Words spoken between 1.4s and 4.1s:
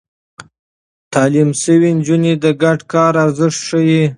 شوې نجونې د ګډ کار ارزښت ښيي.